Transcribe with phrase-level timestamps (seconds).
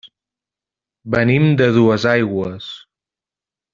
[1.15, 2.71] Venim de Duesaigües.